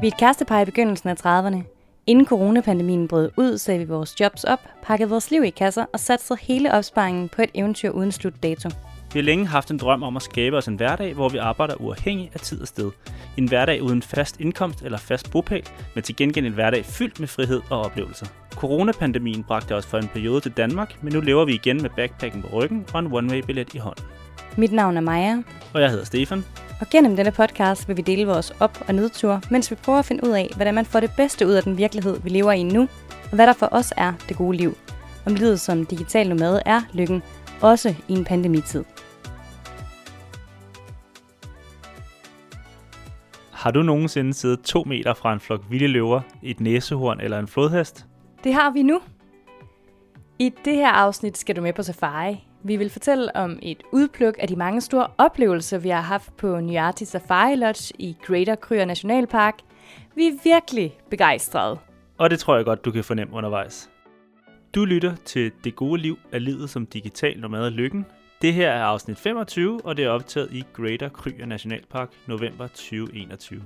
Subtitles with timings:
[0.00, 1.62] Vi er et kærestepar i begyndelsen af 30'erne.
[2.06, 6.00] Inden coronapandemien brød ud, sagde vi vores jobs op, pakkede vores liv i kasser og
[6.00, 8.68] satte hele opsparingen på et eventyr uden slutdato.
[9.12, 11.74] Vi har længe haft en drøm om at skabe os en hverdag, hvor vi arbejder
[11.74, 12.90] uafhængig af tid og sted.
[13.36, 17.28] En hverdag uden fast indkomst eller fast bopæl, men til gengæld en hverdag fyldt med
[17.28, 18.26] frihed og oplevelser.
[18.50, 22.42] Coronapandemien bragte os for en periode til Danmark, men nu lever vi igen med backpacken
[22.42, 24.04] på ryggen og en one-way-billet i hånden.
[24.56, 25.42] Mit navn er Maja,
[25.74, 26.44] Og jeg hedder Stefan.
[26.80, 30.04] Og gennem denne podcast vil vi dele vores op- og nedtur, mens vi prøver at
[30.04, 32.62] finde ud af, hvordan man får det bedste ud af den virkelighed, vi lever i
[32.62, 32.88] nu,
[33.30, 34.76] og hvad der for os er det gode liv.
[35.26, 37.22] Om livet som digital nomade er lykken,
[37.62, 38.84] også i en pandemitid.
[43.50, 47.48] Har du nogensinde siddet to meter fra en flok vilde løver, et næsehorn eller en
[47.48, 48.06] flodhest?
[48.44, 49.00] Det har vi nu.
[50.38, 52.49] I det her afsnit skal du med på safari.
[52.62, 56.60] Vi vil fortælle om et udpluk af de mange store oplevelser, vi har haft på
[56.60, 59.54] Nyati Safari Lodge i Greater Kryer Nationalpark.
[60.14, 61.78] Vi er virkelig begejstrede.
[62.18, 63.90] Og det tror jeg godt, du kan fornemme undervejs.
[64.74, 68.06] Du lytter til Det gode liv af livet som digital nomade lykken.
[68.42, 73.62] Det her er afsnit 25, og det er optaget i Greater Kryer Nationalpark november 2021.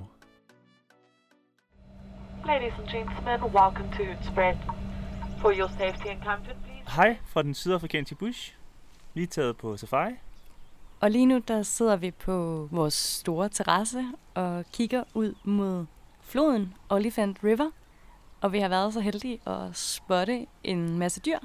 [2.47, 4.55] Ladies and gentlemen, welcome to Hootspred.
[5.41, 6.97] For your safety and comfort, please.
[6.97, 8.55] Hej fra den sydafrikanske bush.
[9.17, 10.13] Er taget på safari.
[11.01, 15.87] Og lige nu der sidder vi på vores store terrasse og kigger ud mod
[16.21, 17.71] floden Oliphant River.
[18.41, 21.39] Og vi har været så heldige at spotte en masse dyr.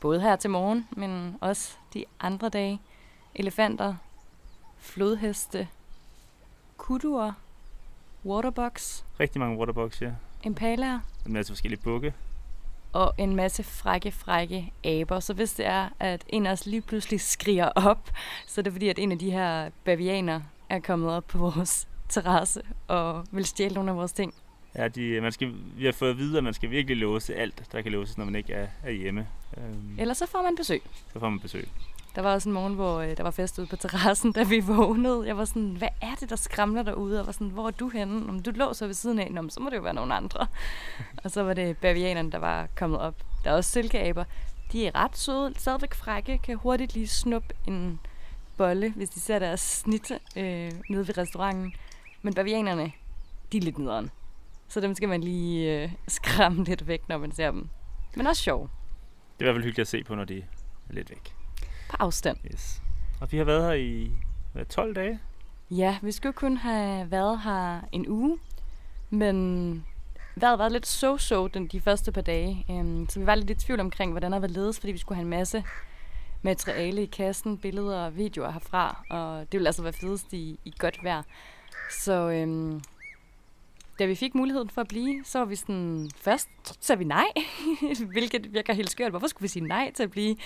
[0.00, 2.80] Både her til morgen, men også de andre dage.
[3.34, 3.94] Elefanter,
[4.78, 5.68] flodheste,
[6.76, 7.32] kuduer,
[8.24, 10.12] waterbucks, Rigtig mange waterbucks, ja.
[10.44, 12.14] impalaer En masse forskellige bukke.
[12.92, 15.20] Og en masse frække, frække aber.
[15.20, 18.10] Så hvis det er, at en af os lige pludselig skriger op,
[18.46, 21.88] så er det fordi, at en af de her bavianer er kommet op på vores
[22.08, 24.34] terrasse og vil stjæle nogle af vores ting.
[24.76, 27.62] Ja, de, man skal, vi har fået at vide, at man skal virkelig låse alt,
[27.72, 29.26] der kan låses, når man ikke er, er hjemme.
[29.56, 30.82] Øhm, Eller så får man besøg.
[31.12, 31.68] så får man besøg.
[32.14, 34.60] Der var også en morgen, hvor øh, der var fest ude på terrassen, da vi
[34.60, 35.26] vågnede.
[35.26, 37.20] Jeg var sådan, hvad er det, der skramler derude?
[37.20, 38.28] Og var sådan, hvor er du henne?
[38.28, 40.46] Om du lå så ved siden af, Nå, så må det jo være nogen andre.
[41.24, 43.14] og så var det bavianerne, der var kommet op.
[43.44, 44.24] Der er også silkeaber.
[44.72, 48.00] De er ret søde, stadigvæk frække, kan hurtigt lige snuppe en
[48.56, 51.72] bolle, hvis de ser deres snit øh, nede ved restauranten.
[52.22, 52.92] Men bavianerne,
[53.52, 54.10] de er lidt nederen.
[54.68, 57.68] Så dem skal man lige øh, skræmme lidt væk, når man ser dem.
[58.16, 58.70] Men også sjov.
[59.38, 61.34] Det er i hvert fald hyggeligt at se på, når de er lidt væk.
[61.92, 62.36] På afstand.
[62.52, 62.82] Yes.
[63.20, 64.10] Og vi har været her i
[64.52, 65.18] hvad, 12 dage.
[65.70, 68.38] Ja, vi skulle kun have været her en uge,
[69.10, 69.86] men
[70.36, 72.64] vejret var lidt so-so den, de første par dage.
[72.68, 75.16] Um, så vi var lidt i tvivl omkring, hvordan det var ledes, fordi vi skulle
[75.16, 75.64] have en masse
[76.42, 80.74] materiale i kassen, billeder og videoer herfra, og det ville altså være fedest i, i
[80.78, 81.22] godt vejr.
[81.90, 82.82] Så um,
[83.98, 86.48] da vi fik muligheden for at blive, så var vi sådan, først
[86.80, 87.24] sagde vi nej,
[88.12, 89.10] hvilket virker helt skørt.
[89.12, 90.36] Hvorfor skulle vi sige nej til at blive?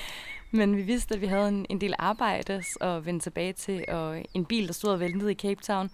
[0.51, 4.25] Men vi vidste, at vi havde en, en del arbejde at vende tilbage til, og
[4.35, 5.91] en bil, der stod og ventede i Cape Town.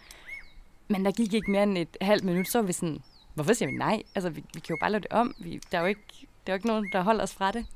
[0.88, 3.02] Men der gik ikke mere end et halvt minut, så var vi sådan,
[3.34, 4.02] hvorfor siger vi nej?
[4.14, 5.34] Altså, vi, vi kan jo bare lave det om.
[5.38, 6.02] Vi, der, er jo ikke,
[6.46, 7.66] der er jo ikke nogen, der holder os fra det.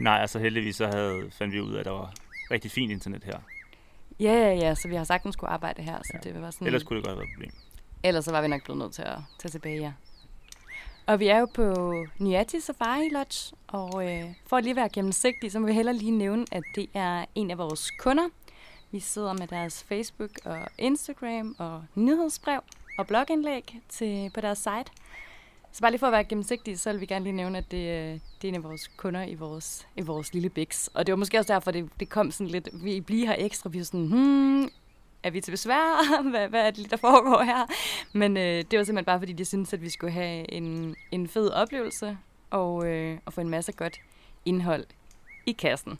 [0.00, 2.12] Nej, altså heldigvis så havde, fandt vi ud af, at der var
[2.50, 3.38] rigtig fint internet her.
[4.20, 6.30] Ja, ja, ja, så vi har sagtens skulle arbejde her, så Ja.
[6.30, 6.66] det var sådan...
[6.66, 7.52] Ellers kunne det godt have været et problem.
[8.04, 9.92] Ellers så var vi nok blevet nødt til at tage tilbage, ja.
[11.06, 15.52] Og vi er jo på Nyati Safari Lodge, og øh, for at lige være gennemsigtig,
[15.52, 18.28] så må vi heller lige nævne, at det er en af vores kunder.
[18.90, 22.60] Vi sidder med deres Facebook og Instagram og nyhedsbrev
[22.98, 24.92] og blogindlæg til, på deres site.
[25.72, 27.76] Så bare lige for at være gennemsigtig, så vil vi gerne lige nævne, at det,
[27.78, 30.90] øh, det er en af vores kunder i vores, i vores lille biks.
[30.94, 33.70] Og det var måske også derfor, det, det kom sådan lidt, vi bliver her ekstra,
[33.70, 34.70] vi var sådan, hmm,
[35.24, 36.22] er vi til besvær?
[36.30, 37.66] hvad, hvad er det, der foregår her?
[38.12, 41.28] Men øh, det var simpelthen bare, fordi de syntes, at vi skulle have en, en
[41.28, 42.18] fed oplevelse
[42.50, 43.96] og, øh, og få en masse godt
[44.44, 44.84] indhold
[45.46, 45.98] i kassen.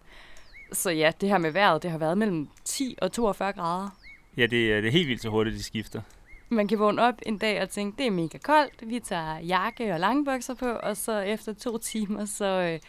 [0.73, 3.88] Så ja, det her med vejret, det har været mellem 10 og 42 grader.
[4.37, 6.00] Ja, det, er- det er helt vildt så hurtigt, de skifter.
[6.49, 9.93] Man kan vågne op en dag og tænke, det er mega koldt, vi tager jakke
[9.93, 12.81] og langbukser på, og så efter to timer, så øh,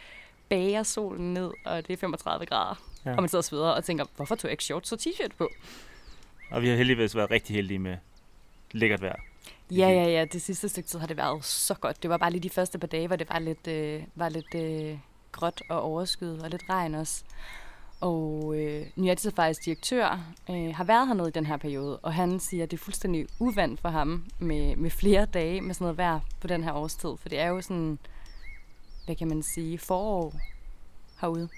[0.48, 2.74] bager solen ned, og det er 35 grader.
[3.06, 3.10] Ja.
[3.16, 5.50] Og man sidder og sveder og tænker, hvorfor tog jeg ikke shorts og t-shirt på?
[6.50, 7.96] Og vi har heldigvis været rigtig heldige med
[8.72, 9.20] lækkert vejr.
[9.70, 10.24] Ja, ja, ja.
[10.24, 12.02] Det sidste stykke tid har det været så godt.
[12.02, 14.54] Det var bare lige de første par dage, hvor det var lidt, øh, var lidt
[14.54, 14.98] øh,
[15.32, 17.24] gråt og overskyet og lidt regn også.
[18.00, 20.20] Og øh, Nyati Safaris direktør
[20.50, 23.26] øh, har været hernede i den her periode, og han siger, at det er fuldstændig
[23.38, 27.10] uvandt for ham med, med flere dage med sådan noget vejr på den her årstid.
[27.20, 27.98] For det er jo sådan,
[29.04, 30.34] hvad kan man sige, forår
[31.20, 31.48] herude.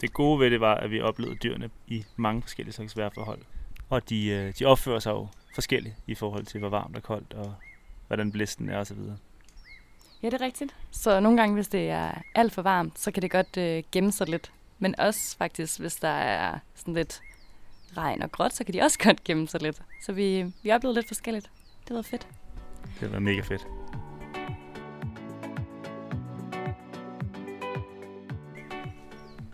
[0.00, 3.40] Det gode ved det var, at vi oplevede dyrene i mange forskellige slags vejrforhold.
[3.88, 7.32] Og de, øh, de opfører sig jo forskellig i forhold til, hvor varmt og koldt,
[7.32, 7.54] og
[8.06, 8.98] hvordan blæsten er osv.
[10.22, 10.76] Ja, det er rigtigt.
[10.90, 14.12] Så nogle gange, hvis det er alt for varmt, så kan det godt øh, gemme
[14.12, 14.52] sig lidt.
[14.78, 17.22] Men også faktisk, hvis der er sådan lidt
[17.96, 19.82] regn og gråt, så kan de også godt gemme sig lidt.
[20.02, 21.50] Så vi, vi oplevede lidt forskelligt.
[21.88, 22.28] Det var fedt.
[23.00, 23.66] Det var mega fedt.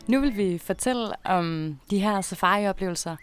[0.09, 3.17] Nu vil vi fortælle om de her safari-oplevelser,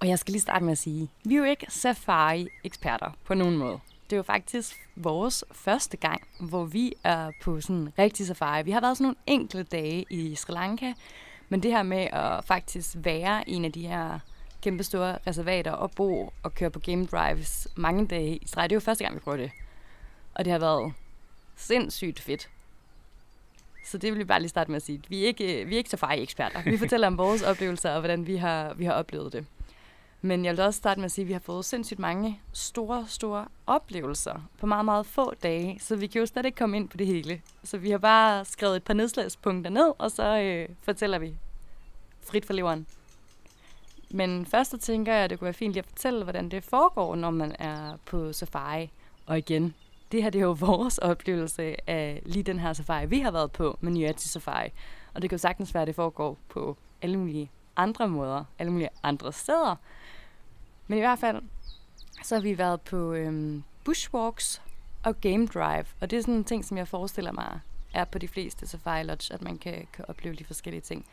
[0.00, 3.56] og jeg skal lige starte med at sige, vi er jo ikke safari-eksperter på nogen
[3.56, 3.78] måde.
[4.04, 8.62] Det er jo faktisk vores første gang, hvor vi er på sådan en rigtig safari.
[8.62, 10.92] Vi har været sådan nogle enkelte dage i Sri Lanka,
[11.48, 14.18] men det her med at faktisk være en af de her
[14.62, 18.74] kæmpe store reservater og bo og køre på game drives mange dage i streg, det
[18.74, 19.50] er jo første gang, vi prøver det.
[20.34, 20.92] Og det har været
[21.56, 22.48] sindssygt fedt.
[23.84, 25.02] Så det vil vi bare lige starte med at sige.
[25.08, 26.62] Vi er ikke, vi er ikke safari-eksperter.
[26.62, 29.46] Vi fortæller om vores oplevelser og hvordan vi har, vi har oplevet det.
[30.26, 33.04] Men jeg vil også starte med at sige, at vi har fået sindssygt mange store,
[33.08, 35.78] store oplevelser på meget, meget få dage.
[35.80, 37.42] Så vi kan jo slet ikke komme ind på det hele.
[37.64, 41.34] Så vi har bare skrevet et par nedslagspunkter ned, og så øh, fortæller vi
[42.20, 42.86] frit for leveren.
[44.10, 46.64] Men først så tænker jeg, at det kunne være fint lige at fortælle, hvordan det
[46.64, 48.90] foregår, når man er på safari.
[49.26, 49.74] Og igen,
[50.12, 53.52] det her det er jo vores oplevelse af lige den her safari, vi har været
[53.52, 54.68] på med Nyati Safari.
[55.14, 58.72] Og det kan jo sagtens være, at det foregår på alle mulige andre måder, alle
[58.72, 59.76] mulige andre steder.
[60.86, 61.42] Men i hvert fald,
[62.24, 64.62] så har vi været på øhm, bushwalks
[65.02, 65.84] og game drive.
[66.00, 67.60] Og det er sådan en ting, som jeg forestiller mig
[67.94, 71.06] er på de fleste safari lodge, at man kan, kan opleve de forskellige ting.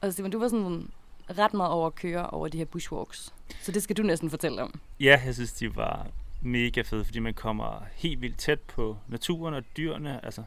[0.00, 0.90] Og Simon, du var sådan
[1.38, 3.34] ret meget over at køre over de her bushwalks.
[3.62, 4.80] Så det skal du næsten fortælle om.
[5.00, 6.06] Ja, jeg synes, de var
[6.42, 10.24] mega fede, fordi man kommer helt vildt tæt på naturen og dyrene.
[10.24, 10.42] Altså,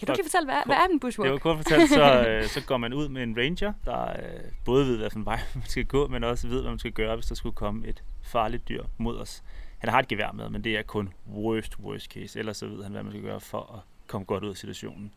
[0.00, 1.32] kan du ikke fortælle, hvad, hvad er en bushwalk?
[1.32, 4.86] Jo, kort fortælle, så, øh, så går man ud med en ranger, der øh, både
[4.86, 7.34] ved, hvilken vej man skal gå, men også ved, hvad man skal gøre, hvis der
[7.34, 9.42] skulle komme et farligt dyr mod os.
[9.78, 12.38] Han har et gevær med, men det er kun worst, worst case.
[12.38, 15.12] Ellers så ved han, hvad man skal gøre for at komme godt ud af situationen.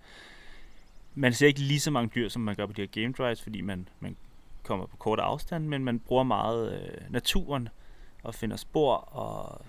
[1.15, 3.41] Man ser ikke lige så mange dyr, som man gør på de her game drives,
[3.41, 4.15] fordi man, man
[4.63, 7.69] kommer på kort afstand, men man bruger meget øh, naturen
[8.24, 9.62] og finder spor og,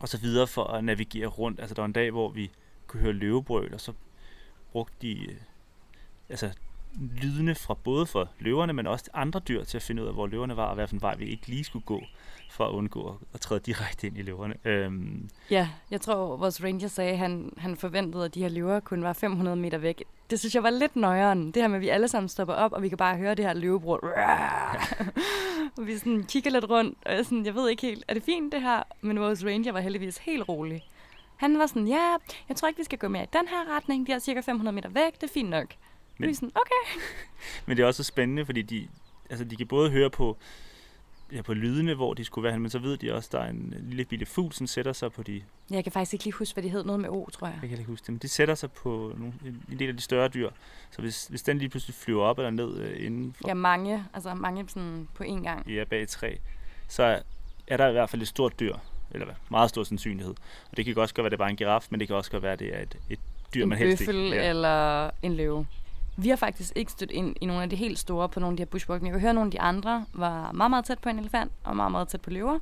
[0.00, 1.60] og så videre for at navigere rundt.
[1.60, 2.50] Altså der var en dag, hvor vi
[2.86, 3.92] kunne høre løvebrøl, og så
[4.72, 5.36] brugte de øh,
[6.28, 6.50] altså,
[7.22, 10.26] lydene fra både for løverne, men også andre dyr til at finde ud af, hvor
[10.26, 12.02] løverne var, og hvilken vej vi ikke lige skulle gå,
[12.50, 14.54] for at undgå at træde direkte ind i løverne.
[14.64, 15.28] Øhm.
[15.50, 19.02] Ja, jeg tror, vores ranger sagde, at han, han forventede, at de her løver kun
[19.02, 20.04] var 500 meter væk.
[20.30, 21.46] Det synes jeg var lidt nøjeren.
[21.46, 23.44] Det her med, at vi alle sammen stopper op, og vi kan bare høre det
[23.44, 23.98] her løvebrud.
[25.78, 28.22] og vi sådan kigger lidt rundt, og jeg, sådan, jeg ved ikke helt, er det
[28.22, 28.82] fint det her?
[29.00, 30.82] Men vores ranger var heldigvis helt rolig.
[31.38, 32.16] Han var sådan, ja,
[32.48, 34.06] jeg tror ikke, vi skal gå mere i den her retning.
[34.06, 35.74] De er cirka 500 meter væk, det er fint nok.
[36.18, 37.00] Men, vi sådan, okay.
[37.66, 38.88] men det er også spændende, fordi de,
[39.30, 40.36] altså, de kan både høre på,
[41.32, 43.50] ja, på lydene, hvor de skulle være men så ved de også, at der er
[43.50, 45.42] en lille bitte fugl, som sætter sig på de...
[45.70, 46.84] Jeg kan faktisk ikke lige huske, hvad de hed.
[46.84, 47.58] Noget med O, tror jeg.
[47.62, 49.32] Jeg kan ikke huske det, men de sætter sig på nogle,
[49.72, 50.50] en del af de større dyr.
[50.90, 53.48] Så hvis, hvis den lige pludselig flyver op eller ned øh, inden for...
[53.48, 54.04] Ja, mange.
[54.14, 55.70] Altså mange sådan på én gang.
[55.70, 56.34] Ja, bag træ.
[56.88, 57.22] Så
[57.66, 58.76] er der i hvert fald et stort dyr,
[59.10, 60.34] eller meget stor sandsynlighed.
[60.70, 62.16] Og det kan også godt være, at det er bare en giraf, men det kan
[62.16, 63.18] også godt være, at det er et, et
[63.54, 64.12] dyr, en man helst ikke...
[64.12, 65.66] En eller en løve.
[66.16, 68.56] Vi har faktisk ikke stødt ind i nogle af de helt store på nogle af
[68.56, 70.84] de her bushwalk, men jeg kan høre, at nogle af de andre var meget, meget
[70.84, 72.58] tæt på en elefant, og meget, meget tæt på løver.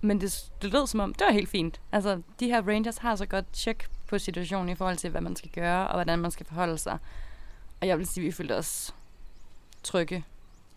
[0.00, 1.80] Men det, det lød som om, det var helt fint.
[1.92, 5.36] Altså, de her rangers har så godt tjek på situationen i forhold til, hvad man
[5.36, 6.98] skal gøre, og hvordan man skal forholde sig.
[7.80, 8.94] Og jeg vil sige, at vi følte os
[9.82, 10.24] trygge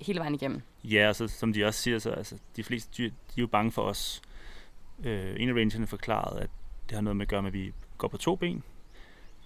[0.01, 0.61] hele vejen igennem.
[0.83, 3.71] Ja, altså, som de også siger, så altså, de fleste dyr, de er jo bange
[3.71, 4.21] for os.
[5.03, 6.49] Øh, en af rangerne forklarede, at
[6.89, 8.63] det har noget med at gøre med, at vi går på to ben.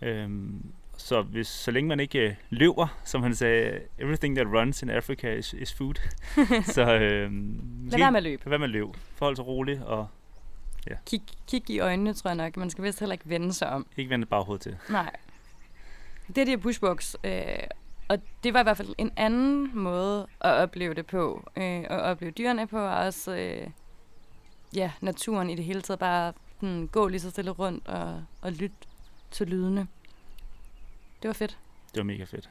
[0.02, 0.64] Øhm,
[0.98, 4.90] så hvis, så længe man ikke øh, løber, som han sagde, everything that runs in
[4.90, 5.94] Africa is, is food.
[6.76, 7.32] så øh,
[7.92, 8.44] lad være med at løbe.
[8.46, 8.92] Lad være med at løbe.
[9.16, 10.08] Forhold sig roligt og
[10.90, 10.96] ja.
[11.06, 12.58] Kig, kig i øjnene, tror jeg nok.
[12.58, 13.88] Man skal vist heller ikke vende sig om.
[13.98, 14.78] Ikke vende baghovedet til.
[14.90, 15.16] Nej.
[16.28, 17.34] Det er de her bushwalks, øh,
[18.08, 21.50] og det var i hvert fald en anden måde at opleve det på.
[21.58, 23.68] Øh, at opleve dyrene på, og også øh,
[24.74, 26.00] ja, naturen i det hele taget.
[26.00, 28.76] Bare sådan, gå lige så stille rundt og, og lytte
[29.32, 29.88] til lydene.
[31.22, 31.58] Det var fedt.
[31.94, 32.50] Det var mega fedt.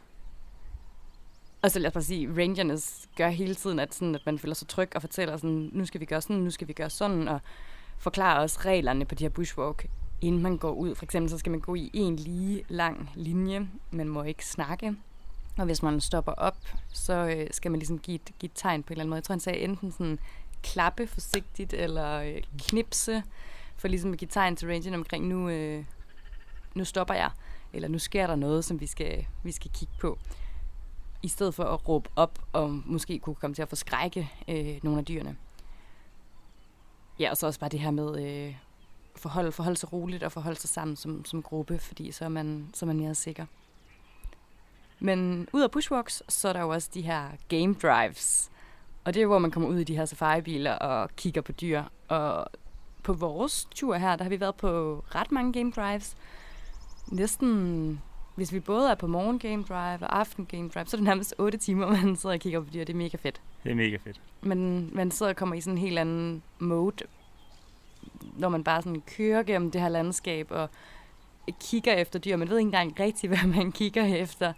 [1.62, 2.78] Og så lad os bare sige, rangerne
[3.16, 6.00] gør hele tiden, at, sådan, at man føler sig tryg og fortæller sådan, nu skal
[6.00, 7.40] vi gøre sådan, nu skal vi gøre sådan, og
[7.98, 9.86] forklarer også reglerne på de her bushwalk,
[10.20, 10.94] inden man går ud.
[10.94, 14.96] For eksempel så skal man gå i en lige lang linje, man må ikke snakke.
[15.56, 16.56] Og hvis man stopper op,
[16.88, 19.16] så øh, skal man ligesom give et, give et tegn på en eller anden måde.
[19.16, 20.18] Jeg tror, han sagde enten sådan
[20.64, 23.22] klappe forsigtigt, eller øh, knipse,
[23.76, 25.84] for ligesom at give tegn til rangeren omkring, nu, øh,
[26.74, 27.30] nu stopper jeg
[27.74, 30.18] eller nu sker der noget, som vi skal, vi skal kigge på.
[31.22, 34.98] I stedet for at råbe op og måske kunne komme til at forskrække øh, nogle
[34.98, 35.36] af dyrene.
[37.18, 38.56] ja, og så også bare det her med øh,
[39.16, 42.70] forhold, forholde sig roligt og forholde sig sammen som, som gruppe, fordi så er, man,
[42.74, 43.46] så er man mere sikker.
[44.98, 48.50] Men ud af bushwalks, så er der jo også de her game drives.
[49.04, 51.82] Og det er, hvor man kommer ud i de her safari-biler og kigger på dyr.
[52.08, 52.46] Og
[53.02, 56.16] på vores tur her, der har vi været på ret mange game drives.
[57.12, 58.00] Næsten,
[58.34, 61.04] hvis vi både er på morgen game drive og aften game drive, så er det
[61.04, 62.84] nærmest 8 timer, man sidder og kigger på dyr.
[62.84, 63.40] Det er mega fedt.
[63.64, 64.20] Det er mega fedt.
[64.42, 67.04] Men man sidder og kommer i sådan en helt anden mode,
[68.36, 70.70] når man bare sådan kører gennem det her landskab og
[71.60, 72.36] kigger efter dyr.
[72.36, 74.52] Man ved ikke engang rigtigt, hvad man kigger efter.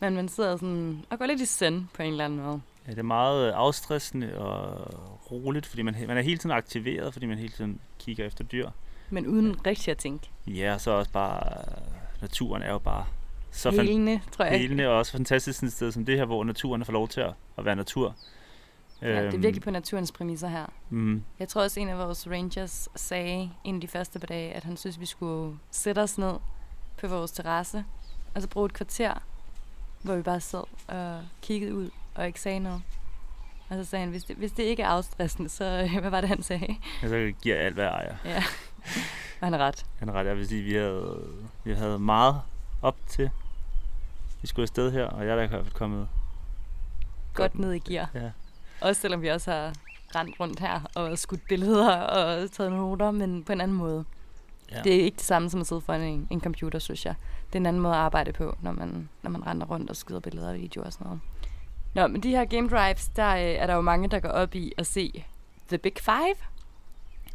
[0.00, 2.60] Men man sidder sådan og går lidt i send på en eller anden måde.
[2.88, 7.38] Det er meget afstressende og roligt, fordi man, man er hele tiden aktiveret, fordi man
[7.38, 8.70] hele tiden kigger efter dyr.
[9.10, 10.30] Men uden rigtig at tænke.
[10.46, 11.64] Ja, så også bare,
[12.20, 13.06] naturen er jo bare
[13.50, 14.60] så helende, tror jeg.
[14.60, 17.34] Helende og også fantastisk et sted som det her, hvor naturen får lov til at,
[17.58, 18.14] at være natur.
[19.02, 20.66] Ja, det er virkelig øhm, på naturens præmisser her.
[20.90, 21.22] Mm.
[21.38, 24.64] Jeg tror også, en af vores rangers sagde en af de første par dage, at
[24.64, 26.32] han synes, vi skulle sætte os ned
[27.00, 27.84] på vores terrasse,
[28.34, 29.14] og så bruge et kvarter,
[30.02, 32.82] hvor vi bare sad og kiggede ud og ikke sagde noget.
[33.68, 36.28] Og så sagde han, hvis det, hvis det ikke er afstressende, så hvad var det,
[36.28, 36.76] han sagde?
[37.02, 38.16] Ja, så giver alt, hvad jeg ejer.
[38.24, 38.42] Ja,
[39.40, 39.86] og han er ret.
[39.98, 41.28] Han er ret, jeg vil sige, vi havde,
[41.64, 42.40] vi havde meget
[42.82, 43.30] op til.
[44.40, 46.08] Vi skulle afsted her, og jeg er da i hvert fald kommet
[47.34, 48.10] godt, godt ned i gear.
[48.14, 48.30] Ja.
[48.80, 49.72] Også selvom vi også har
[50.14, 54.04] rendt rundt her og skudt billeder og taget noter, men på en anden måde.
[54.72, 54.82] Ja.
[54.82, 57.14] Det er ikke det samme som at sidde foran en, en computer, synes jeg.
[57.46, 59.96] Det er en anden måde at arbejde på, når man, når man render rundt og
[59.96, 61.20] skyder billeder og videoer og sådan noget.
[61.94, 64.54] Nå, men de her game drives, der øh, er der jo mange, der går op
[64.54, 65.24] i at se
[65.68, 66.36] The Big Five.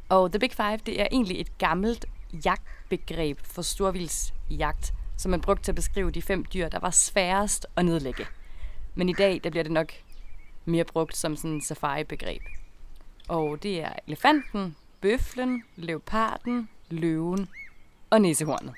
[0.09, 2.05] Og The Big Five, det er egentlig et gammelt
[2.45, 7.67] jagtbegreb for storvildsjagt, som man brugte til at beskrive de fem dyr, der var sværest
[7.75, 8.25] at nedlægge.
[8.95, 9.93] Men i dag, der bliver det nok
[10.65, 12.41] mere brugt som sådan et safari-begreb.
[13.27, 17.49] Og det er elefanten, bøflen, leoparden, løven
[18.09, 18.73] og næsehornet.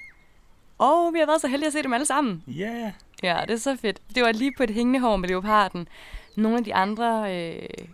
[0.78, 2.44] Og vi har været så heldige at se dem alle sammen.
[2.48, 2.62] Ja.
[2.64, 2.92] Yeah.
[3.24, 4.02] Ja, det er så fedt.
[4.16, 5.88] Det var lige på et hængende hår med leoparden.
[6.36, 7.88] Nogle af de andre øh,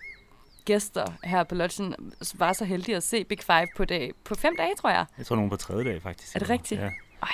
[0.66, 1.96] gæster her på lodgen
[2.36, 5.06] var så heldige at se Big Five på, dag, på fem dage, tror jeg.
[5.18, 6.36] Jeg tror, nogen på tredje dag, faktisk.
[6.36, 6.82] Er det rigtigt?
[6.82, 6.90] Ja.
[7.24, 7.30] Ej.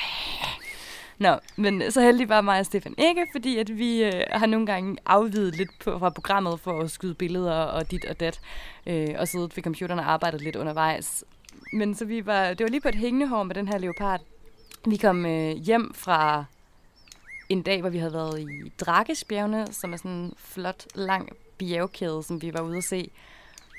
[1.20, 4.66] Nå, men så heldig var mig og Stefan ikke, fordi at vi øh, har nogle
[4.66, 8.40] gange afvidet lidt på, fra programmet for at skyde billeder og dit og dat,
[8.86, 11.24] øh, og siddet ved computeren og arbejdet lidt undervejs.
[11.74, 14.22] Men så vi var, det var lige på et hængende hår med den her leopard.
[14.90, 16.46] Vi kom øh, hjem fra
[17.50, 22.24] en dag, hvor vi havde været i Drakesbjergene, som er sådan en flot, lang bjergkæde,
[22.24, 23.12] som vi var ude at se.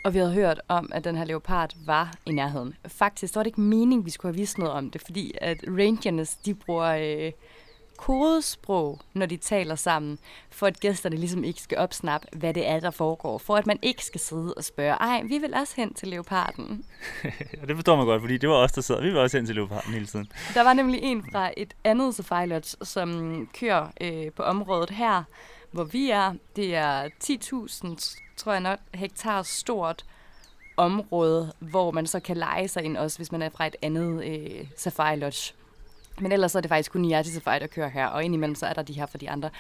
[0.04, 2.74] Og vi havde hørt om, at den her leopard var i nærheden.
[2.86, 6.36] Faktisk var det ikke meningen, vi skulle have vist noget om det, fordi at rangernes,
[6.36, 7.32] de bruger øh,
[7.98, 10.18] kodesprog, når de taler sammen,
[10.50, 13.38] for at gæsterne ligesom ikke skal opsnappe, hvad det er, der foregår.
[13.38, 16.84] For at man ikke skal sidde og spørge, ej, vi vil også hen til leoparden.
[17.24, 19.02] ja, det forstår man godt, fordi det var os, der sad.
[19.02, 20.32] Vi vil også hen til leoparden hele tiden.
[20.54, 25.22] Der var nemlig en fra et andet safari lodge, som kører øh, på området her,
[25.70, 26.34] hvor vi er.
[26.56, 30.04] Det er 10.000, tror jeg nok, hektar stort
[30.76, 34.24] område, hvor man så kan lege sig ind også, hvis man er fra et andet
[34.24, 35.54] øh, safari lodge.
[36.20, 38.72] Men ellers er det faktisk kun Niati Safari, der kører her, og indimellem så er
[38.72, 39.50] der de her for de andre.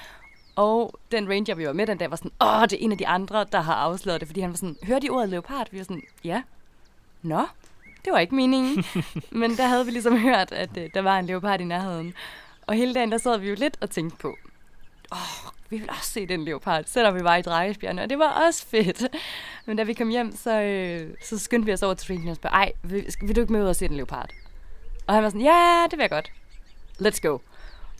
[0.56, 2.98] Og den ranger, vi var med den dag, var sådan, åh, det er en af
[2.98, 5.68] de andre, der har afsløret det, fordi han var sådan, hørte de ordet leopard?
[5.70, 6.42] Vi var sådan, ja.
[7.22, 7.46] Nå,
[8.04, 8.84] det var ikke meningen.
[9.40, 12.14] Men der havde vi ligesom hørt, at øh, der var en leopard i nærheden.
[12.66, 14.36] Og hele dagen, der sad vi jo lidt og tænkte på,
[15.12, 18.46] åh, vi vil også se den leopard, selvom vi var i Drejesbjergene, og det var
[18.46, 19.02] også fedt.
[19.66, 22.36] Men da vi kom hjem, så, øh, så skyndte vi os over til Ringen og
[22.36, 24.30] spørge, ej, vil, vil du ikke med ud og se den leopard?
[25.06, 26.32] Og han var sådan, ja, det vil jeg godt
[27.00, 27.38] let's go.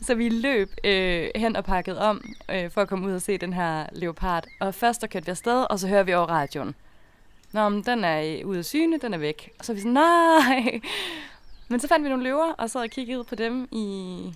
[0.01, 3.37] Så vi løb øh, hen og pakket om øh, for at komme ud og se
[3.37, 4.45] den her leopard.
[4.59, 6.75] Og først der kørte vi afsted, og så hører vi over radioen.
[7.51, 9.51] Nå, men den er ude af syne, den er væk.
[9.59, 10.79] Og så er vi sådan, nej.
[11.71, 14.33] Men så fandt vi nogle løver, og så og kiggede på dem i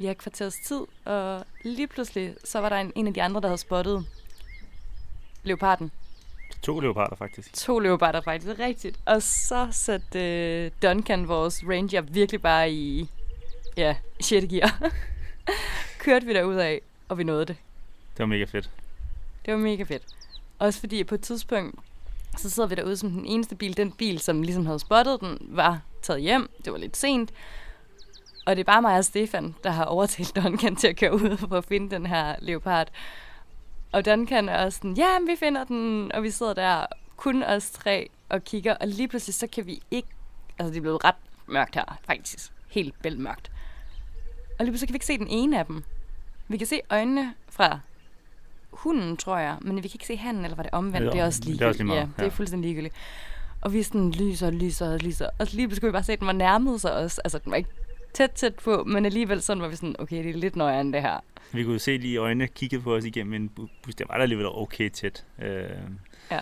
[0.00, 0.80] ja, kvarters tid.
[1.04, 4.06] Og lige pludselig, så var der en, en af de andre, der havde spottet
[5.42, 5.90] leoparden.
[6.62, 7.54] To leoparder, faktisk.
[7.54, 8.50] To leoparder, faktisk.
[8.50, 9.00] Det er rigtigt.
[9.06, 13.08] Og så satte øh, Duncan, vores ranger, virkelig bare i
[13.76, 14.46] ja, 6.
[14.46, 14.92] gear,
[16.04, 17.56] kørte vi derud af, og vi nåede det.
[18.12, 18.70] Det var mega fedt.
[19.46, 20.02] Det var mega fedt.
[20.58, 21.80] Også fordi på et tidspunkt,
[22.36, 23.76] så sidder vi derude som den eneste bil.
[23.76, 26.50] Den bil, som ligesom havde spottet den, var taget hjem.
[26.64, 27.32] Det var lidt sent.
[28.46, 31.36] Og det er bare mig og Stefan, der har overtalt Duncan til at køre ud
[31.36, 32.88] for at finde den her leopard.
[33.92, 36.86] Og Duncan er også sådan, ja, vi finder den, og vi sidder der,
[37.16, 40.08] kun os tre, og kigger, og lige pludselig så kan vi ikke,
[40.58, 41.14] altså det er blevet ret
[41.46, 43.50] mørkt her, faktisk, helt bælmørkt.
[44.60, 45.84] Og lige så kan vi ikke se den ene af dem.
[46.48, 47.78] Vi kan se øjnene fra
[48.70, 50.98] hunden, tror jeg, men vi kan ikke se handen, eller var det omvendt?
[51.00, 51.58] Det er, det er også ligegyldigt.
[51.58, 52.94] Det er også lige meget, ja, det er fuldstændig ligegyldigt.
[53.60, 55.28] Og vi sådan lyser og lyser og lyser.
[55.38, 57.18] Og lige pludselig kunne vi bare se, at den var nærmet sig os.
[57.18, 57.70] Altså, den var ikke
[58.14, 60.92] tæt, tæt på, men alligevel sådan var vi sådan, okay, det er lidt nøjere end
[60.92, 61.20] det her.
[61.52, 63.94] Vi kunne se lige øjnene kiggede på os igennem en bus.
[63.98, 65.24] Det var der alligevel okay tæt.
[65.42, 65.64] Øh,
[66.30, 66.40] Ja.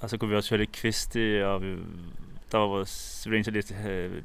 [0.00, 1.76] og så kunne vi også høre lidt kviste, og vi,
[2.52, 4.22] der var vores ranger lidt øh,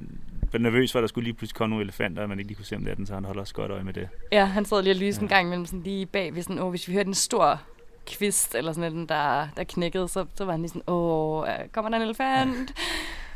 [0.54, 2.56] var nervøs for, at der skulle lige pludselig komme nogle elefanter, og man ikke lige
[2.56, 4.10] kunne se om natten, så han holder også godt øje med det.
[4.32, 5.24] Ja, han sad lige lyste Ja.
[5.26, 7.62] en gang imellem sådan lige bag ved sådan, åh, hvis vi hørte en stor
[8.08, 11.68] kvist eller sådan en, der, der knækkede, så, så var han lige sådan, åh, øh,
[11.72, 12.56] kommer der en elefant?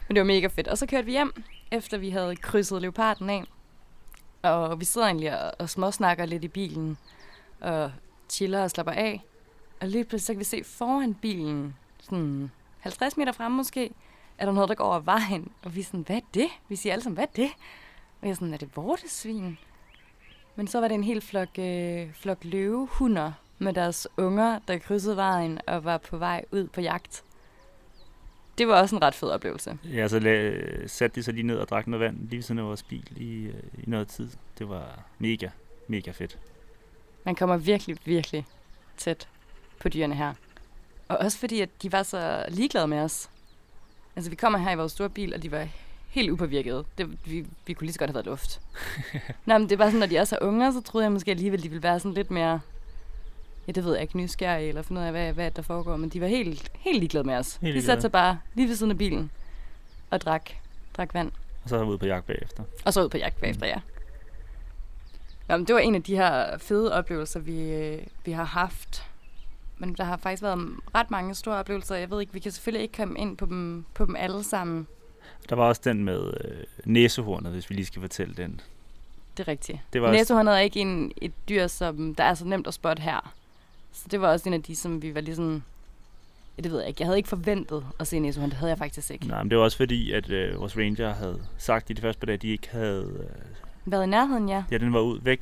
[0.08, 0.68] Men det var mega fedt.
[0.68, 3.44] Og så kørte vi hjem, efter vi havde krydset leoparden af.
[4.42, 6.98] Og vi sidder egentlig og, og småsnakker lidt i bilen,
[7.62, 7.92] og
[8.30, 9.22] chiller og slapper af.
[9.82, 13.92] Og lige pludselig så kan vi se foran bilen, sådan 50 meter fremme måske,
[14.40, 15.52] er der noget, der går over vejen.
[15.64, 16.48] Og vi er sådan, hvad er det?
[16.70, 17.50] Vi siger alle sammen, hvad er det?
[18.22, 19.58] Og jeg er sådan, er det vortesvin?
[20.56, 25.16] Men så var det en hel flok, øh, flok løvehunder med deres unger, der krydsede
[25.16, 27.24] vejen og var på vej ud på jagt.
[28.58, 29.78] Det var også en ret fed oplevelse.
[29.84, 32.60] Ja, så la- satte de sig lige ned og drak noget vand lige ved siden
[32.60, 34.30] af vores bil i, øh, i noget tid.
[34.58, 35.50] Det var mega,
[35.88, 36.40] mega fedt.
[37.26, 38.46] Man kommer virkelig, virkelig
[38.98, 39.28] tæt
[39.80, 40.34] på dyrene her.
[41.08, 43.30] Og også fordi, at de var så ligeglade med os.
[44.20, 45.68] Altså, vi kommer her i vores store bil, og de var
[46.10, 46.86] helt upåvirkede.
[46.98, 48.62] Det, vi, vi kunne lige så godt have været luft.
[49.46, 51.64] Nå, men det var sådan, når de er så unge, så troede jeg måske alligevel,
[51.64, 52.60] de ville være sådan lidt mere...
[53.68, 55.96] Ja, det ved jeg ikke, nysgerrige, eller finde ud af, hvad, hvad der foregår.
[55.98, 57.58] Men de var helt, helt ligeglade med os.
[57.62, 59.32] Helt de satte sig bare lige ved siden af bilen
[60.10, 60.50] og drak,
[60.98, 61.32] drak vand.
[61.64, 62.64] Og så er vi ude på jagt bagefter.
[62.86, 63.80] Og så ud på jagt bagefter, ja.
[65.50, 69.09] Jamen, det var en af de her fede oplevelser, vi, øh, vi har haft.
[69.80, 71.96] Men der har faktisk været ret mange store oplevelser.
[71.96, 74.88] Jeg ved ikke, vi kan selvfølgelig ikke komme ind på dem, på dem alle sammen.
[75.50, 78.62] Der var også den med øh, næsehornet, hvis vi lige skal fortælle den.
[79.38, 79.80] Det er rigtigt.
[79.94, 82.74] Det var også, Næsehornet er ikke en, et dyr, som der er så nemt at
[82.74, 83.34] spotte her.
[83.94, 85.64] Så det var også en af de, som vi var lige sådan...
[86.58, 87.02] Ja, det ved jeg ikke.
[87.02, 88.50] Jeg havde ikke forventet at se næsehorn.
[88.50, 89.28] Det havde jeg faktisk ikke.
[89.28, 92.20] nej, men det var også fordi, at øh, vores ranger havde sagt i de første
[92.20, 93.04] par dage, at de ikke havde...
[93.20, 93.46] Øh,
[93.86, 94.64] Været i nærheden, ja.
[94.72, 95.42] ja, den var ud væk,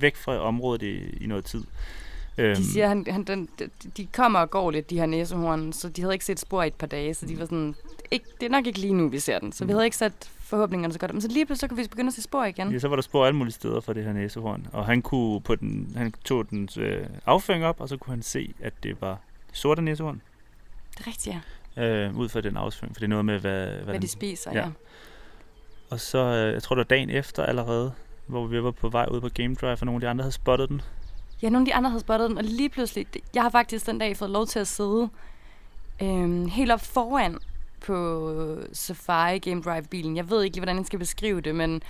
[0.00, 1.64] væk fra området i, i noget tid.
[2.38, 3.48] Øhm, De siger, han, han, den,
[3.96, 6.66] de- kommer og går lidt, de her næsehorn, så de havde ikke set spor i
[6.66, 7.74] et par dage, så de var sådan,
[8.10, 9.52] ikke, det er nok ikke lige nu, vi ser den.
[9.52, 9.74] Så vi Mm.
[9.74, 11.12] havde ikke sat forhåbningerne så godt.
[11.12, 12.72] Men så lige pludselig, så kunne vi begynde at se spor igen.
[12.72, 14.66] Ja, så var der spor alle mulige steder for det her næsehorn.
[14.72, 18.22] Og han, kunne på den, han tog dens øh, afføring op, og så kunne han
[18.22, 19.18] se, at det var
[19.52, 20.20] sorte næsehorn.
[20.98, 21.36] Det er rigtigt,
[21.76, 21.82] ja.
[21.84, 24.08] Øh, ud fra den afføring, for det er noget med, hvad, hvad, Hvad den, de
[24.08, 24.58] spiser, ja.
[24.58, 24.66] ja.
[25.90, 27.92] Og så, øh, jeg tror det var dagen efter allerede,
[28.26, 30.32] hvor vi var på vej ud på Game Drive, og nogle af de andre havde
[30.32, 30.82] spottet den.
[31.42, 33.98] Ja, nogle af de andre havde spottet den, og lige pludselig, jeg har faktisk den
[33.98, 35.08] dag fået lov til at sidde
[36.02, 37.38] øhm, helt op foran
[37.80, 40.16] på Safari Game Drive-bilen.
[40.16, 41.82] Jeg ved ikke lige, hvordan jeg skal beskrive det, men...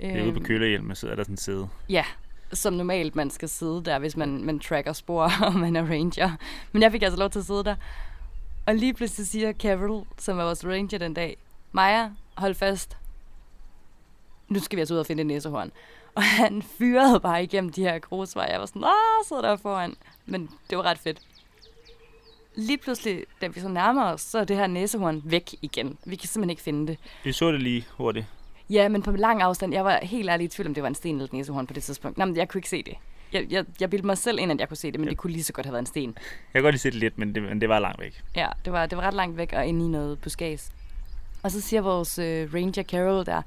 [0.00, 1.68] Det er ude på øhm, kølehjelmen, så er der sådan en sæde.
[1.88, 2.04] Ja,
[2.52, 6.30] som normalt man skal sidde der, hvis man, man tracker spor, og man er ranger.
[6.72, 7.76] Men jeg fik altså lov til at sidde der.
[8.66, 11.36] Og lige pludselig siger Carol, som var vores ranger den dag,
[11.72, 12.96] Maja, hold fast.
[14.48, 15.72] Nu skal vi altså ud og finde en næsehorn.
[16.16, 18.50] Og han fyrede bare igennem de her grusveje.
[18.50, 19.94] Jeg var sådan, åh, sidder der foran.
[20.26, 21.18] Men det var ret fedt.
[22.54, 25.98] Lige pludselig, da vi så nærmer os, så er det her næsehorn væk igen.
[26.04, 26.98] Vi kan simpelthen ikke finde det.
[27.24, 28.26] Vi så det lige hurtigt.
[28.70, 29.72] Ja, men på lang afstand.
[29.74, 31.74] Jeg var helt ærlig i tvivl, om det var en sten eller et næsehorn på
[31.74, 32.18] det tidspunkt.
[32.18, 32.94] Nej, men jeg kunne ikke se det.
[33.32, 35.10] Jeg, jeg, jeg bildte mig selv ind, at jeg kunne se det, men Ja.
[35.10, 36.08] det kunne lige så godt have været en sten.
[36.08, 38.22] Jeg kan godt lige se det lidt, men det, men det var langt væk.
[38.36, 40.72] Ja, det var, det var ret langt væk og inde i noget buskads.
[41.42, 43.42] Og så siger vores øh, ranger Carol der,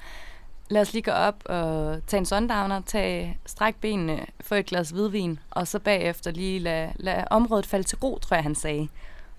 [0.69, 4.89] lad os lige gå op og tage en sundowner, tage, stræk benene, få et glas
[4.89, 8.87] hvidvin, og så bagefter lige lade, lade området falde til ro, tror jeg, han sagde.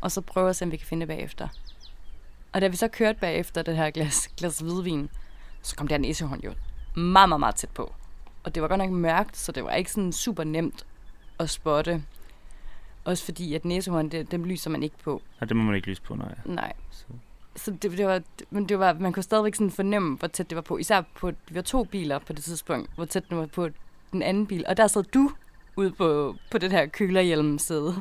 [0.00, 1.48] Og så prøve at se, om vi kan finde det bagefter.
[2.52, 5.10] Og da vi så kørte bagefter det her glas, glas hvidvin,
[5.62, 6.52] så kom der næsehorn jo
[6.96, 7.92] meget, meget, meget tæt på.
[8.44, 10.86] Og det var godt nok mørkt, så det var ikke sådan super nemt
[11.38, 12.02] at spotte.
[13.04, 15.22] Også fordi, at næsehorn, det, dem lyser man ikke på.
[15.40, 16.34] Og det må man ikke lyse på, nej.
[16.44, 16.72] Nej.
[16.90, 17.04] Så.
[17.56, 20.56] Så det, det var, men det var, man kunne stadigvæk sådan fornemme, hvor tæt det
[20.56, 20.78] var på.
[20.78, 23.68] Især på, vi var to biler på det tidspunkt, hvor tæt det var på
[24.12, 24.64] den anden bil.
[24.68, 25.30] Og der sad du
[25.76, 27.94] ude på, på det her kølerhjelm sæde.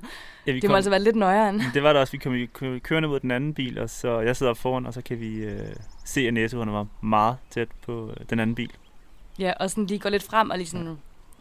[0.47, 2.11] Ja, Det må altså være lidt nøjere Det var der også.
[2.11, 4.85] Vi kom vi kom kørende mod den anden bil, og så jeg sidder op foran,
[4.85, 8.55] og så kan vi øh, se, at næsehornet var meget tæt på øh, den anden
[8.55, 8.71] bil.
[9.39, 10.97] Ja, og sådan lige går lidt frem og lige sådan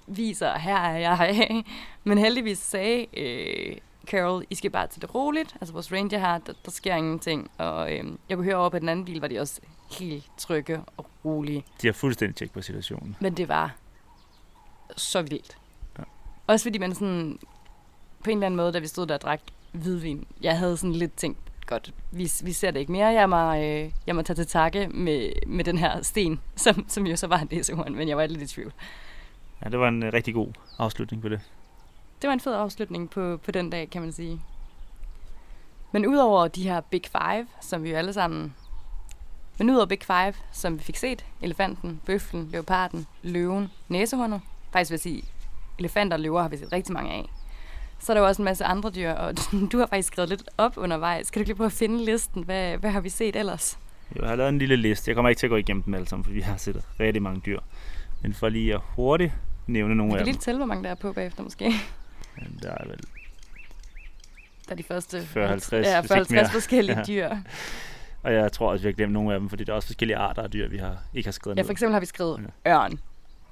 [0.06, 1.64] viser, her er jeg.
[2.04, 5.56] Men heldigvis sagde øh, Carol, I skal bare til det roligt.
[5.60, 7.50] Altså vores ranger her, der, der sker ingenting.
[7.58, 9.60] Og øh, jeg kunne høre over på den anden bil, var de også
[9.98, 11.64] helt trygge og rolige.
[11.82, 13.16] De har fuldstændig tjek på situationen.
[13.20, 13.74] Men det var
[14.96, 15.58] så vildt.
[15.98, 16.02] Ja.
[16.46, 17.38] Også fordi man sådan,
[18.24, 19.40] på en eller anden måde, da vi stod der og drak
[19.72, 23.06] hvidvin, jeg havde sådan lidt tænkt, godt, vi, vi ser det ikke mere.
[23.06, 27.06] Jeg må, øh, jeg må tage til takke med, med den her sten, som, som
[27.06, 28.72] jo så var en næsehorn, men jeg var lidt i tvivl.
[29.64, 31.40] Ja, det var en øh, rigtig god afslutning på det.
[32.24, 34.40] Det var en fed afslutning på, på den dag, kan man sige.
[35.92, 38.54] Men udover de her Big Five, som vi jo alle sammen...
[39.58, 44.40] Men udover Big Five, som vi fik set, elefanten, bøflen, leoparden, løven, næsehornet,
[44.72, 45.24] faktisk vil jeg sige,
[45.78, 47.30] elefanter og løver har vi set rigtig mange af.
[47.98, 49.34] Så er der jo også en masse andre dyr, og
[49.72, 51.26] du har faktisk skrevet lidt op undervejs.
[51.26, 52.44] Skal du lige prøve at finde listen?
[52.44, 53.78] Hvad, hvad har vi set ellers?
[54.16, 55.08] Jeg har lavet en lille liste.
[55.08, 57.22] Jeg kommer ikke til at gå igennem dem alle sammen, for vi har set rigtig
[57.22, 57.60] mange dyr.
[58.22, 59.32] Men for lige at hurtigt
[59.66, 60.32] nævne nogle af kan dem.
[60.32, 61.72] lige tælle, hvor mange der er på bagefter måske.
[62.42, 62.98] Jamen, Der er vel
[64.66, 66.48] Der er de første 40-50, ja, hvis ikke 40 mere.
[66.50, 67.02] forskellige Ja.
[67.02, 67.36] dyr.
[68.22, 70.16] Og jeg tror også, vi har glemt nogle af dem, fordi der er også forskellige
[70.16, 71.66] arter af dyr, vi har, ikke har skrevet Ja, ned.
[71.66, 72.98] for eksempel har vi skrevet ørn.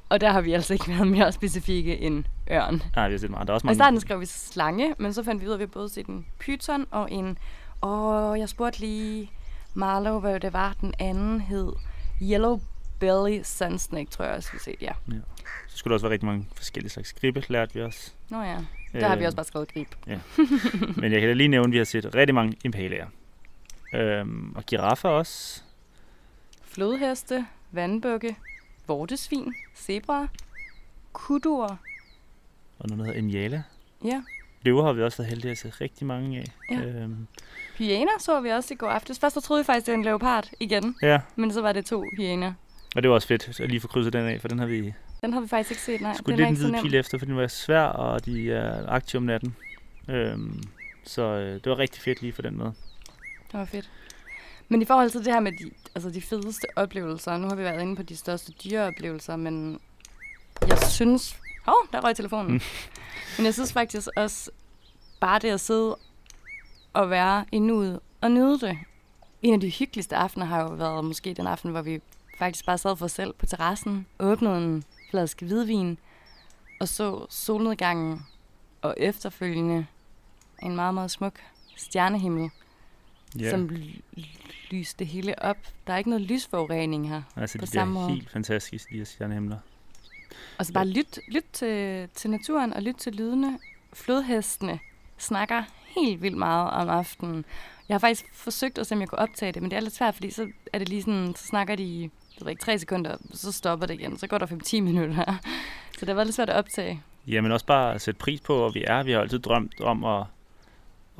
[0.08, 2.82] Og der har vi altså ikke været mere specifikke end ørn.
[2.96, 3.46] Nej, vi har set meget.
[3.46, 3.76] Der er også Og i mange.
[3.78, 6.26] starten skrev vi slange, men så fandt vi ud af, at vi både set en
[6.38, 7.38] python og en...
[7.80, 9.30] Og jeg spurgte lige
[9.74, 11.72] Marlo, hvad det var, den anden hed.
[12.22, 12.60] Yellow
[13.02, 14.92] Belly Sunsnake, tror jeg også, vi set, ja.
[15.68, 18.12] Så skulle der også være rigtig mange forskellige slags gribe, lærte vi også.
[18.28, 18.58] Nå ja,
[18.92, 19.88] der har vi Øhm, også bare skrevet grib.
[21.00, 23.06] Men jeg kan da lige nævne, at vi har set rigtig mange impalaer.
[23.94, 25.62] Øhm, og giraffer også.
[26.64, 28.36] Flodheste, vandbukke,
[28.86, 30.28] vortesvin, zebra,
[31.12, 31.76] kuduer.
[32.78, 33.62] Og noget, der hedder Enyala.
[34.04, 34.22] Ja,
[34.62, 36.44] Løver har vi også været heldige at se rigtig mange af.
[36.70, 36.80] Ja.
[36.80, 37.26] Øhm,
[37.78, 39.18] hyæner så vi også i går aftes.
[39.18, 41.86] Først så troede vi faktisk, det var en leopard igen, ja, men så var det
[41.86, 42.52] to hyæner.
[42.96, 44.94] Og det var også fedt at lige få krydset den af, for den har vi
[45.20, 46.14] Den har vi faktisk ikke set, nej.
[46.14, 46.82] skudt den lidt en nem.
[46.82, 49.56] pil efter, for den var svær, og de er aktive om natten.
[50.08, 50.62] Øhm,
[51.04, 52.74] så øh, det var rigtig fedt lige for den måde.
[53.52, 53.90] Det var fedt.
[54.68, 57.62] Men i forhold til det her med de, altså de fedeste oplevelser, nu har vi
[57.62, 59.80] været inde på de største dyreoplevelser, men
[60.68, 61.36] jeg synes...
[61.68, 62.52] Åh, oh, der røg telefonen.
[62.52, 62.60] Mm.
[63.36, 64.50] Men jeg synes faktisk også,
[65.20, 65.96] bare det at sidde
[66.92, 68.78] og være i nuet og nyde det.
[69.42, 72.00] En af de hyggeligste aftener har jo været måske den aften, hvor vi
[72.36, 75.98] faktisk bare sad for os selv på terrassen, åbnede en flaske hvidvin
[76.80, 78.26] og så solnedgangen
[78.82, 79.86] og efterfølgende
[80.62, 81.40] en meget, meget smuk
[81.76, 82.50] stjernehimmel
[83.40, 83.50] yeah.
[83.50, 84.24] som ly-
[84.70, 85.56] lyste det hele op.
[85.86, 87.22] Der er ikke noget lysforurening her.
[87.36, 88.14] altså på de samme der måde.
[88.14, 89.58] helt fantastiske, de her stjernehimler.
[90.58, 93.58] Og så bare lyt, lyt til, til naturen og lyt til lydene.
[93.92, 94.78] Flodhestene
[95.18, 97.44] snakker helt vildt meget om aftenen.
[97.88, 99.94] Jeg har faktisk forsøgt at se, om jeg kunne optage det, men det er lidt
[99.94, 102.10] svært, fordi så er det lige sådan, så snakker de
[102.42, 104.18] jeg ved ikke, tre sekunder, så stopper det igen.
[104.18, 105.38] Så går der 5-10 minutter.
[105.98, 107.02] Så det var lidt svært at optage.
[107.26, 109.02] Ja, men også bare at sætte pris på, hvor vi er.
[109.02, 110.24] Vi har altid drømt om at,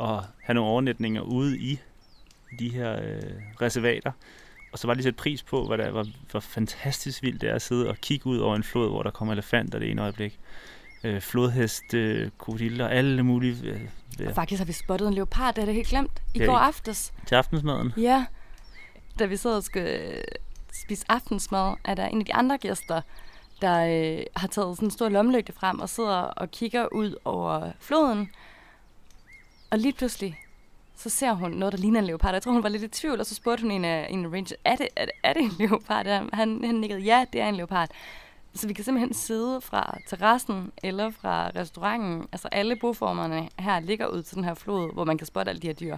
[0.01, 1.79] at have nogle overnatninger ude i
[2.59, 3.23] de her øh,
[3.61, 4.13] reservater.
[4.73, 7.55] Og så bare lige sætte pris på, hvad der, hvor, hvor fantastisk vildt det er
[7.55, 10.39] at sidde og kigge ud over en flod, hvor der kommer elefanter det ene øjeblik.
[11.05, 13.81] Øh, flodhest, øh, krokodiller, alle mulige øh,
[14.19, 16.23] Og øh, faktisk har vi spottet en leopard, det er det helt glemt.
[16.35, 17.13] I Ja, går aftes.
[17.27, 17.93] til aftensmaden.
[17.97, 18.27] Ja.
[19.19, 20.15] Da vi sad og skulle
[20.73, 23.01] spise aftensmad, er der en af de andre gæster,
[23.61, 27.73] der øh, har taget sådan en stor lommelygte frem og sidder og kigger ud over
[27.81, 28.31] floden.
[29.71, 30.39] Og lige pludselig,
[30.97, 32.33] så ser hun noget, der ligner en leopard.
[32.33, 34.57] Jeg tror, hun var lidt i tvivl, og så spurgte hun en af, en ranger,
[34.65, 36.07] er det, er, det, er det en leopard?
[36.33, 37.89] Han, han nikkede, ja, det er en leopard.
[38.55, 42.29] Så vi kan simpelthen sidde fra terrassen eller fra restauranten.
[42.33, 45.63] Altså alle boformerne her ligger ud til den her flod, hvor man kan spotte alle
[45.63, 45.97] de her dyr.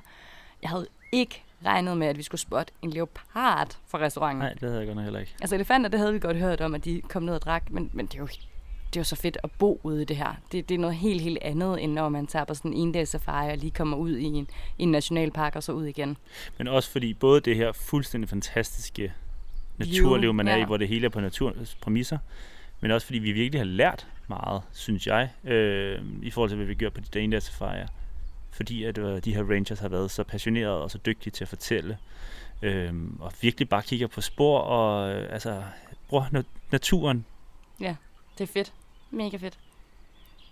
[0.63, 4.39] Jeg havde ikke regnet med, at vi skulle spotte en leopard fra restauranten.
[4.39, 5.35] Nej, det havde jeg godt heller ikke.
[5.41, 7.91] Altså elefanter, det havde vi godt hørt om, at de kom ned og drak, men,
[7.93, 8.29] men det er jo
[8.95, 10.35] det er jo så fedt at bo ude i det her.
[10.53, 13.11] Det, det er noget helt, helt andet, end når man tager på sådan en endags
[13.11, 16.17] safari og lige kommer ud i en, en nationalpark og så ud igen.
[16.59, 19.13] Men også fordi både det her fuldstændig fantastiske
[19.79, 20.63] naturliv, man er ja.
[20.63, 22.19] i, hvor det hele er på naturens præmisser,
[22.81, 26.67] men også fordi vi virkelig har lært meget, synes jeg, øh, i forhold til, hvad
[26.67, 27.87] vi gør på de der endags safarier.
[28.55, 31.49] Fordi at øh, de her rangers har været så passionerede og så dygtige til at
[31.49, 31.99] fortælle,
[32.63, 35.63] øh, og virkelig bare kigger på spor og øh, altså,
[36.09, 37.25] bruger na- naturen.
[38.39, 38.73] Det er fedt.
[39.11, 39.59] Mega fedt.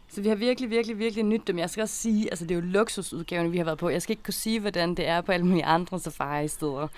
[0.08, 1.58] Så vi har virkelig, virkelig, virkelig nyt dem.
[1.58, 3.88] Jeg skal også sige, altså det er jo luksusudgaven, vi har været på.
[3.88, 6.88] Jeg skal ikke kunne sige, hvordan det er på alle mulige andre safari-steder.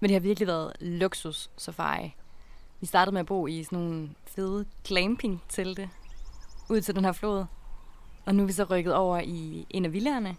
[0.00, 2.14] Men det har virkelig været luksus safari.
[2.80, 5.90] Vi startede med at bo i sådan nogle fede glamping-telte
[6.70, 7.44] ud til den her flod.
[8.26, 10.36] Og nu er vi så rykket over i en af villaerne.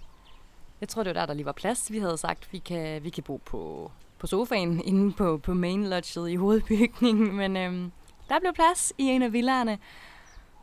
[0.82, 1.92] Jeg tror, det var der, der lige var plads.
[1.92, 5.88] Vi havde sagt, vi kan, vi kan bo på, på sofaen inde på, på main
[5.88, 7.36] lodget i hovedbygningen.
[7.36, 7.92] Men øhm,
[8.30, 9.78] der blev plads i en af villaerne.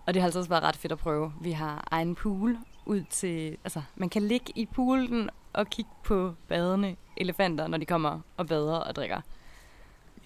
[0.06, 1.32] Og det har altså også været ret fedt at prøve.
[1.40, 3.56] Vi har egen pool ud til...
[3.64, 8.46] Altså, man kan ligge i poolen og kigge på badende elefanter, når de kommer og
[8.46, 9.20] bader og drikker.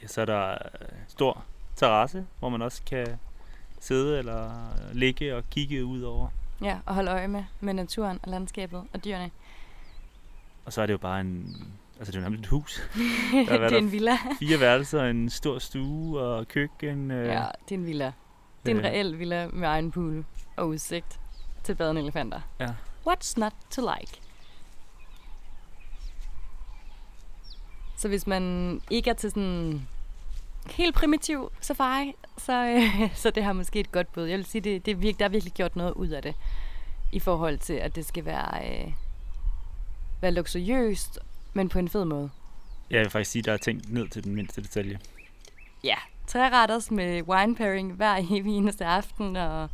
[0.02, 1.44] Ja, så er der øh, stor
[1.76, 3.18] terrasse, hvor man også kan
[3.80, 4.50] sidde eller
[4.92, 6.28] ligge og kigge ud over.
[6.62, 9.30] Ja, og holde øje med, med naturen og landskabet og dyrene.
[10.64, 11.56] Og så er det jo bare en...
[11.98, 12.80] Altså, det er jo nærmest et hus.
[13.32, 14.16] det hvad er der- en villa.
[14.38, 17.10] Fire værelser, en stor stue og køkken.
[17.10, 18.12] Øh, Ja, det er en villa.
[18.66, 20.24] Det er en øh, reel villa med egen pool
[20.56, 21.20] og udsigt
[21.64, 22.40] til badende elefanter.
[22.60, 22.68] Ja.
[23.08, 24.20] What's not to like?
[27.96, 29.88] Så hvis man ikke er til sådan
[30.72, 34.24] helt primitiv safari, så, øh, så det har måske et godt bud.
[34.24, 36.34] Jeg vil sige, det, det virkelig, der er virkelig gjort noget ud af det,
[37.12, 38.92] i forhold til, at det skal være, øh,
[40.20, 41.18] være luksuriøst,
[41.52, 42.30] men på en fed måde.
[42.90, 44.98] Jeg vil faktisk sige, der er tænkt ned til den mindste detalje.
[45.84, 45.96] Ja,
[46.34, 49.70] retters med wine pairing hver evig eneste aften, og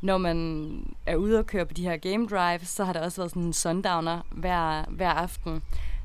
[0.00, 3.20] når man er ude og køre på de her game drives, så har der også
[3.20, 5.62] været sådan en sundowner hver, hver aften.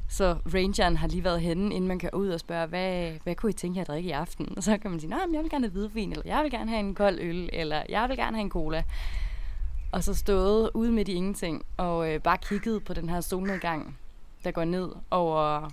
[0.08, 3.50] Så rangeren har lige været henne, inden man kan ud og spørge, hvad, hvad kunne
[3.50, 4.54] I tænke jer at drikke i aften?
[4.58, 6.70] Og så kan man sige, nej, jeg vil gerne have hvidvin, eller jeg vil gerne
[6.70, 8.84] have en kold øl, eller jeg vil gerne have en cola.
[9.92, 13.98] Og så stået ude midt i ingenting, og øh, bare kigget på den her solnedgang,
[14.44, 15.70] der går ned over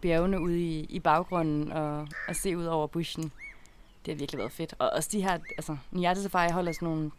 [0.00, 3.22] bjergene ude i, i baggrunden, og, og se ud over buschen.
[4.06, 4.74] Det har virkelig været fedt.
[4.78, 7.10] Og også de her, altså, Nyate Safari holder sådan nogle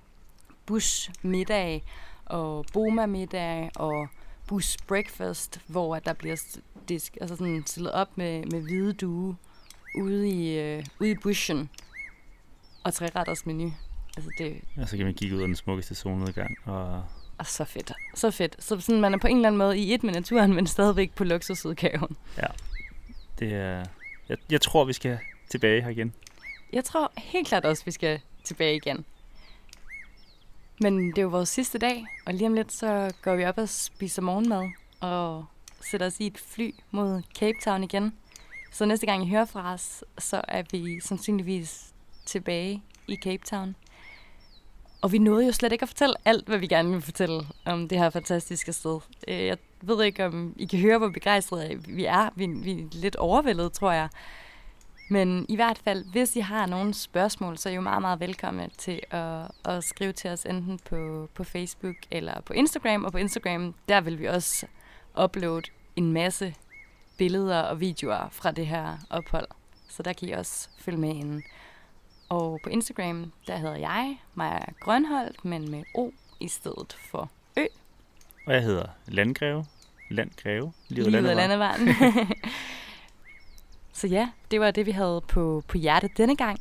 [0.66, 1.84] bush middag
[2.26, 4.08] og boma middag og
[4.48, 6.58] bush breakfast, hvor der bliver
[6.90, 9.36] disk, altså sådan stillet op med, med hvide due
[9.98, 11.70] ude i, øh, ude i bushen
[12.84, 13.74] og tre retters menu.
[14.18, 16.58] Altså det, ja, så kan man kigge ud af den smukkeste solnedgang.
[16.64, 17.04] Og...
[17.38, 17.92] og så fedt.
[18.16, 18.64] Så fedt.
[18.64, 21.16] Så sådan, man er på en eller anden måde i et med naturen, men stadigvæk
[21.16, 22.18] på luksusudgaven.
[22.38, 22.48] Ja.
[23.40, 23.86] Det er...
[24.30, 26.14] Jeg, jeg tror, vi skal tilbage her igen.
[26.74, 29.06] Jeg tror helt klart også, vi skal tilbage igen.
[30.80, 33.58] Men det er jo vores sidste dag, og lige om lidt så går vi op
[33.58, 35.46] og spiser morgenmad og
[35.82, 38.14] sætter os i et fly mod Cape Town igen.
[38.72, 41.94] Så næste gang I hører fra os, så er vi sandsynligvis
[42.26, 43.76] tilbage i Cape Town.
[45.02, 47.88] Og vi nåede jo slet ikke at fortælle alt, hvad vi gerne vil fortælle om
[47.88, 49.00] det her fantastiske sted.
[49.28, 52.30] Øh, jeg ved ikke, om I kan høre, hvor begejstrede vi er.
[52.36, 54.10] Vi, vi er lidt overvældet, tror jeg.
[55.10, 58.20] Men i hvert fald, hvis I har nogle spørgsmål, så er I jo meget, meget
[58.20, 63.06] velkomne til at, at skrive til os enten på, på Facebook eller på Instagram.
[63.06, 64.66] Og på Instagram, der vil vi også
[65.24, 66.56] uploade en masse
[67.18, 69.48] billeder og videoer fra det her ophold.
[69.90, 71.44] Så der kan I også følge med inden.
[72.30, 77.66] Og på Instagram, der hedder jeg Maja Grønholdt, men med O i stedet for Ø.
[78.48, 79.66] Og jeg hedder Landgreve.
[80.10, 80.74] Landgreve.
[80.88, 81.88] Livet, Livet landevejen.
[83.96, 86.60] Så ja, det var det, vi havde på, på hjertet denne gang.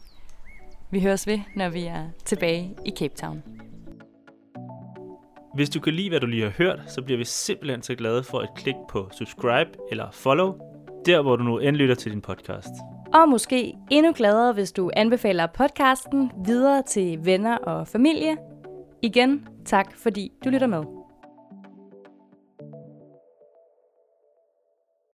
[0.90, 3.42] Vi høres ved, når vi er tilbage i Cape Town.
[5.54, 8.22] Hvis du kan lide, hvad du lige har hørt, så bliver vi simpelthen så glade
[8.22, 10.58] for et klik på subscribe eller follow,
[11.06, 12.70] der hvor du nu end lytter til din podcast.
[13.14, 18.36] Og måske endnu gladere, hvis du anbefaler podcasten videre til venner og familie.
[19.02, 21.03] Igen, tak fordi du lytter med.